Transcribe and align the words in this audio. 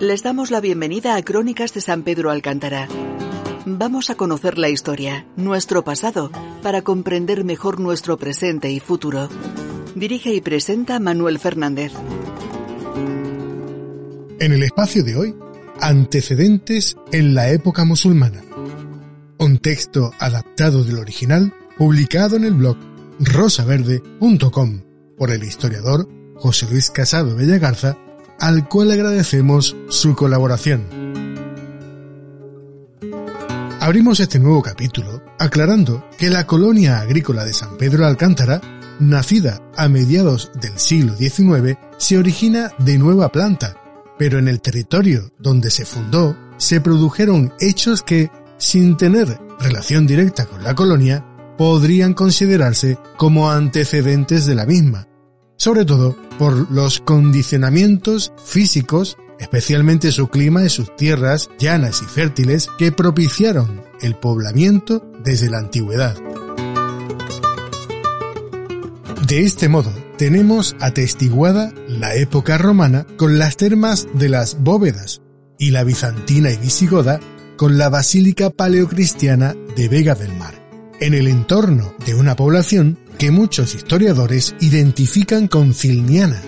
Les 0.00 0.22
damos 0.22 0.50
la 0.50 0.62
bienvenida 0.62 1.14
a 1.14 1.22
Crónicas 1.22 1.74
de 1.74 1.82
San 1.82 2.04
Pedro 2.04 2.30
Alcántara. 2.30 2.88
Vamos 3.66 4.08
a 4.08 4.14
conocer 4.14 4.56
la 4.56 4.70
historia, 4.70 5.26
nuestro 5.36 5.84
pasado, 5.84 6.32
para 6.62 6.80
comprender 6.80 7.44
mejor 7.44 7.78
nuestro 7.78 8.16
presente 8.16 8.70
y 8.70 8.80
futuro. 8.80 9.28
Dirige 9.94 10.32
y 10.32 10.40
presenta 10.40 10.98
Manuel 11.00 11.38
Fernández. 11.38 11.92
En 14.38 14.52
el 14.52 14.62
espacio 14.62 15.04
de 15.04 15.16
hoy, 15.16 15.36
antecedentes 15.82 16.96
en 17.12 17.34
la 17.34 17.50
época 17.50 17.84
musulmana. 17.84 18.42
Un 19.36 19.58
texto 19.58 20.12
adaptado 20.18 20.82
del 20.82 20.96
original, 20.96 21.52
publicado 21.76 22.36
en 22.36 22.44
el 22.44 22.54
blog 22.54 22.78
rosaverde.com 23.18 24.80
por 25.18 25.30
el 25.30 25.44
historiador 25.44 26.08
José 26.36 26.66
Luis 26.70 26.90
Casado 26.90 27.36
Bellagarza, 27.36 27.98
al 28.40 28.66
cual 28.68 28.90
agradecemos 28.90 29.76
su 29.88 30.16
colaboración. 30.16 30.86
Abrimos 33.80 34.20
este 34.20 34.38
nuevo 34.38 34.62
capítulo 34.62 35.22
aclarando 35.38 36.04
que 36.18 36.30
la 36.30 36.46
colonia 36.46 37.00
agrícola 37.00 37.44
de 37.44 37.54
San 37.54 37.76
Pedro 37.76 38.06
Alcántara, 38.06 38.60
nacida 38.98 39.60
a 39.76 39.88
mediados 39.88 40.50
del 40.60 40.78
siglo 40.78 41.14
XIX, 41.16 41.78
se 41.96 42.18
origina 42.18 42.72
de 42.78 42.98
nueva 42.98 43.30
planta, 43.30 43.76
pero 44.18 44.38
en 44.38 44.48
el 44.48 44.60
territorio 44.60 45.32
donde 45.38 45.70
se 45.70 45.84
fundó 45.84 46.36
se 46.58 46.80
produjeron 46.80 47.54
hechos 47.58 48.02
que, 48.02 48.30
sin 48.58 48.98
tener 48.98 49.38
relación 49.58 50.06
directa 50.06 50.44
con 50.44 50.62
la 50.62 50.74
colonia, 50.74 51.24
podrían 51.56 52.12
considerarse 52.14 52.98
como 53.16 53.50
antecedentes 53.50 54.44
de 54.44 54.54
la 54.54 54.66
misma, 54.66 55.08
sobre 55.56 55.84
todo 55.84 56.16
por 56.40 56.70
los 56.72 57.00
condicionamientos 57.00 58.32
físicos, 58.42 59.18
especialmente 59.38 60.10
su 60.10 60.28
clima 60.28 60.64
y 60.64 60.70
sus 60.70 60.96
tierras 60.96 61.50
llanas 61.58 62.00
y 62.00 62.06
fértiles 62.06 62.70
que 62.78 62.92
propiciaron 62.92 63.82
el 64.00 64.14
poblamiento 64.14 65.06
desde 65.22 65.50
la 65.50 65.58
antigüedad. 65.58 66.16
De 69.28 69.42
este 69.42 69.68
modo, 69.68 69.92
tenemos 70.16 70.76
atestiguada 70.80 71.74
la 71.86 72.14
época 72.14 72.56
romana 72.56 73.06
con 73.18 73.38
las 73.38 73.58
termas 73.58 74.08
de 74.14 74.30
las 74.30 74.62
bóvedas 74.62 75.20
y 75.58 75.72
la 75.72 75.84
bizantina 75.84 76.50
y 76.50 76.56
visigoda 76.56 77.20
con 77.58 77.76
la 77.76 77.90
basílica 77.90 78.48
paleocristiana 78.48 79.54
de 79.76 79.88
Vega 79.90 80.14
del 80.14 80.34
Mar, 80.38 80.54
en 81.00 81.12
el 81.12 81.28
entorno 81.28 81.92
de 82.06 82.14
una 82.14 82.34
población 82.34 82.98
que 83.20 83.30
muchos 83.30 83.74
historiadores 83.74 84.54
identifican 84.60 85.46
con 85.46 85.74
Cilniana. 85.74 86.42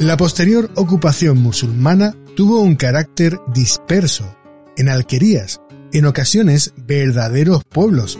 La 0.00 0.16
posterior 0.16 0.68
ocupación 0.74 1.38
musulmana 1.38 2.12
tuvo 2.34 2.58
un 2.58 2.74
carácter 2.74 3.38
disperso, 3.54 4.36
en 4.76 4.88
alquerías, 4.88 5.60
en 5.92 6.06
ocasiones 6.06 6.72
verdaderos 6.76 7.62
pueblos. 7.62 8.18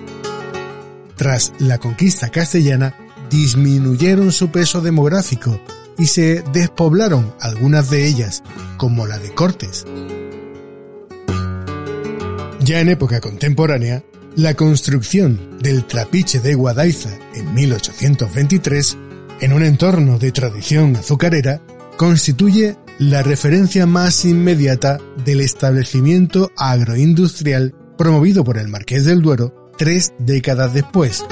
Tras 1.17 1.53
la 1.59 1.78
conquista 1.78 2.28
castellana, 2.28 2.95
disminuyeron 3.28 4.31
su 4.31 4.53
peso 4.53 4.81
demográfico 4.81 5.61
y 5.98 6.06
se 6.06 6.45
despoblaron 6.53 7.34
algunas 7.41 7.91
de 7.91 8.06
ellas, 8.06 8.45
como 8.77 9.09
la 9.09 9.19
de 9.19 9.34
Cortes. 9.34 9.84
Ya 12.61 12.78
en 12.78 12.91
época 12.91 13.20
contemporánea, 13.20 14.05
la 14.39 14.55
construcción 14.55 15.58
del 15.61 15.84
trapiche 15.84 16.39
de 16.39 16.55
Guadaiza 16.55 17.11
en 17.34 17.53
1823, 17.55 18.97
en 19.41 19.53
un 19.53 19.64
entorno 19.64 20.17
de 20.17 20.31
tradición 20.31 20.94
azucarera, 20.94 21.61
constituye 21.97 22.77
la 23.00 23.25
referencia 23.25 23.84
más 23.84 24.25
inmediata 24.25 25.00
del 25.25 25.41
establecimiento 25.41 26.53
agroindustrial 26.56 27.75
promovido 27.97 28.44
por 28.44 28.59
el 28.59 28.69
Marqués 28.69 29.04
del 29.04 29.22
Duero 29.22 29.72
tres 29.77 30.12
décadas 30.21 30.72
después. 30.72 31.25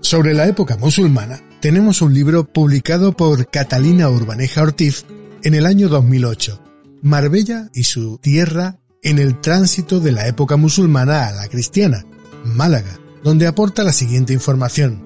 Sobre 0.00 0.34
la 0.34 0.48
época 0.48 0.76
musulmana, 0.76 1.40
tenemos 1.60 2.02
un 2.02 2.14
libro 2.14 2.52
publicado 2.52 3.12
por 3.16 3.48
Catalina 3.48 4.10
Urbaneja 4.10 4.62
Ortiz 4.62 5.06
en 5.44 5.54
el 5.54 5.66
año 5.66 5.88
2008, 5.88 6.60
Marbella 7.00 7.70
y 7.72 7.84
su 7.84 8.18
tierra 8.18 8.80
en 9.02 9.18
el 9.18 9.40
tránsito 9.40 9.98
de 9.98 10.12
la 10.12 10.28
época 10.28 10.56
musulmana 10.56 11.26
a 11.26 11.32
la 11.32 11.48
cristiana, 11.48 12.06
Málaga, 12.44 12.98
donde 13.22 13.46
aporta 13.46 13.82
la 13.82 13.92
siguiente 13.92 14.32
información. 14.32 15.02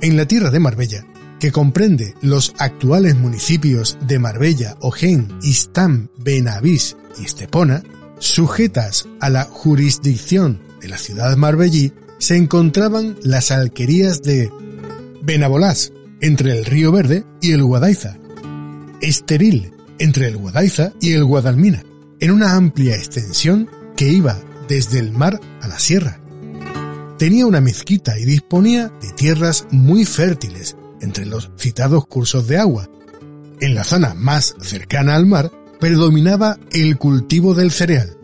En 0.00 0.16
la 0.16 0.26
tierra 0.26 0.50
de 0.50 0.60
Marbella, 0.60 1.06
que 1.38 1.52
comprende 1.52 2.14
los 2.22 2.54
actuales 2.58 3.16
municipios 3.16 3.98
de 4.06 4.18
Marbella, 4.18 4.76
Ojén, 4.80 5.38
Istam, 5.42 6.08
Benavís 6.16 6.96
y 7.18 7.24
Estepona, 7.24 7.82
sujetas 8.18 9.06
a 9.20 9.28
la 9.30 9.44
jurisdicción 9.44 10.62
de 10.80 10.88
la 10.88 10.98
ciudad 10.98 11.36
marbellí, 11.36 11.92
se 12.18 12.36
encontraban 12.36 13.16
las 13.22 13.50
alquerías 13.50 14.22
de 14.22 14.50
Benabolás, 15.22 15.92
entre 16.22 16.58
el 16.58 16.64
Río 16.66 16.92
Verde 16.92 17.24
y 17.40 17.52
el 17.52 17.62
Guadaiza, 17.62 18.18
Esteril, 19.00 19.72
entre 20.00 20.26
el 20.26 20.36
Guadaiza 20.36 20.92
y 21.00 21.12
el 21.12 21.24
Guadalmina, 21.24 21.84
en 22.18 22.32
una 22.32 22.56
amplia 22.56 22.96
extensión 22.96 23.70
que 23.96 24.08
iba 24.08 24.36
desde 24.66 24.98
el 24.98 25.12
mar 25.12 25.38
a 25.60 25.68
la 25.68 25.78
sierra. 25.78 26.18
Tenía 27.18 27.46
una 27.46 27.60
mezquita 27.60 28.18
y 28.18 28.24
disponía 28.24 28.90
de 29.00 29.12
tierras 29.12 29.66
muy 29.70 30.04
fértiles 30.06 30.74
entre 31.02 31.26
los 31.26 31.50
citados 31.58 32.06
cursos 32.06 32.48
de 32.48 32.58
agua. 32.58 32.88
En 33.60 33.74
la 33.74 33.84
zona 33.84 34.14
más 34.14 34.56
cercana 34.60 35.14
al 35.14 35.26
mar 35.26 35.52
predominaba 35.78 36.58
el 36.72 36.96
cultivo 36.96 37.54
del 37.54 37.70
cereal, 37.70 38.16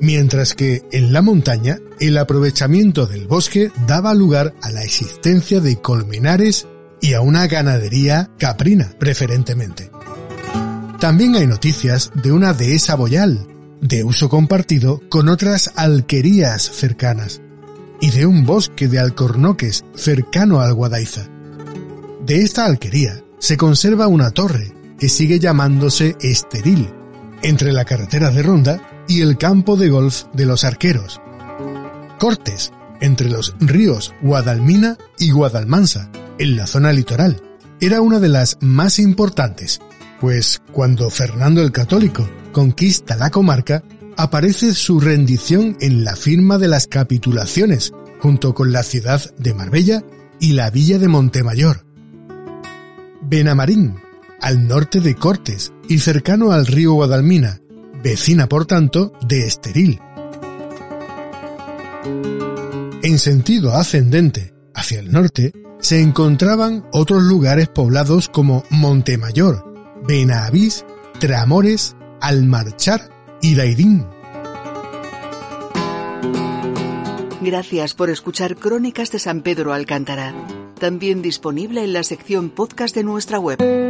mientras 0.00 0.54
que 0.54 0.84
en 0.90 1.12
la 1.12 1.20
montaña 1.20 1.78
el 1.98 2.16
aprovechamiento 2.16 3.06
del 3.06 3.26
bosque 3.26 3.70
daba 3.86 4.14
lugar 4.14 4.54
a 4.62 4.70
la 4.70 4.84
existencia 4.84 5.60
de 5.60 5.76
colmenares 5.80 6.66
y 7.02 7.12
a 7.12 7.20
una 7.20 7.46
ganadería 7.46 8.30
caprina 8.38 8.94
preferentemente. 8.98 9.90
También 11.00 11.34
hay 11.34 11.46
noticias 11.46 12.12
de 12.14 12.30
una 12.30 12.52
dehesa 12.52 12.94
boyal, 12.94 13.46
de 13.80 14.04
uso 14.04 14.28
compartido 14.28 15.00
con 15.08 15.30
otras 15.30 15.72
alquerías 15.74 16.60
cercanas, 16.62 17.40
y 18.02 18.10
de 18.10 18.26
un 18.26 18.44
bosque 18.44 18.86
de 18.86 18.98
alcornoques 18.98 19.82
cercano 19.94 20.60
al 20.60 20.74
Guadaiza. 20.74 21.26
De 22.26 22.42
esta 22.42 22.66
alquería 22.66 23.24
se 23.38 23.56
conserva 23.56 24.08
una 24.08 24.30
torre 24.32 24.74
que 24.98 25.08
sigue 25.08 25.38
llamándose 25.38 26.16
Esteril, 26.20 26.90
entre 27.42 27.72
la 27.72 27.86
carretera 27.86 28.30
de 28.30 28.42
Ronda 28.42 29.04
y 29.08 29.22
el 29.22 29.38
campo 29.38 29.78
de 29.78 29.88
golf 29.88 30.24
de 30.34 30.44
los 30.44 30.64
arqueros. 30.64 31.18
Cortes, 32.18 32.72
entre 33.00 33.30
los 33.30 33.54
ríos 33.58 34.12
Guadalmina 34.20 34.98
y 35.18 35.30
Guadalmansa, 35.30 36.10
en 36.38 36.56
la 36.56 36.66
zona 36.66 36.92
litoral, 36.92 37.42
era 37.80 38.02
una 38.02 38.20
de 38.20 38.28
las 38.28 38.58
más 38.60 38.98
importantes 38.98 39.80
pues 40.20 40.60
cuando 40.70 41.08
Fernando 41.10 41.62
el 41.62 41.72
Católico 41.72 42.28
conquista 42.52 43.16
la 43.16 43.30
comarca, 43.30 43.82
aparece 44.16 44.74
su 44.74 45.00
rendición 45.00 45.76
en 45.80 46.04
la 46.04 46.14
firma 46.14 46.58
de 46.58 46.68
las 46.68 46.86
capitulaciones, 46.86 47.92
junto 48.20 48.54
con 48.54 48.70
la 48.70 48.82
ciudad 48.82 49.22
de 49.38 49.54
Marbella 49.54 50.02
y 50.38 50.52
la 50.52 50.70
villa 50.70 50.98
de 50.98 51.08
Montemayor. 51.08 51.86
Benamarín, 53.22 53.96
al 54.40 54.68
norte 54.68 55.00
de 55.00 55.14
Cortes 55.14 55.72
y 55.88 55.98
cercano 55.98 56.52
al 56.52 56.66
río 56.66 56.92
Guadalmina, 56.92 57.60
vecina 58.02 58.46
por 58.46 58.66
tanto 58.66 59.12
de 59.26 59.46
Esteril. 59.46 60.00
En 63.02 63.18
sentido 63.18 63.74
ascendente, 63.74 64.52
hacia 64.74 65.00
el 65.00 65.10
norte, 65.10 65.52
se 65.78 66.02
encontraban 66.02 66.84
otros 66.92 67.22
lugares 67.22 67.68
poblados 67.68 68.28
como 68.28 68.64
Montemayor, 68.68 69.69
Benavís, 70.10 70.84
Tramores, 71.20 71.94
Almarchar 72.20 73.10
y 73.40 73.54
Dairín. 73.54 74.04
Gracias 77.40 77.94
por 77.94 78.10
escuchar 78.10 78.56
Crónicas 78.56 79.12
de 79.12 79.20
San 79.20 79.42
Pedro 79.42 79.72
Alcántara, 79.72 80.34
también 80.80 81.22
disponible 81.22 81.84
en 81.84 81.92
la 81.92 82.02
sección 82.02 82.50
podcast 82.50 82.92
de 82.96 83.04
nuestra 83.04 83.38
web. 83.38 83.89